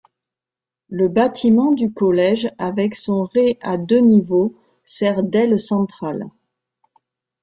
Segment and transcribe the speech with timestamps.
[0.89, 6.23] Le bâtiment du collège avec son rez à deux niveaux sert d'aile centrale.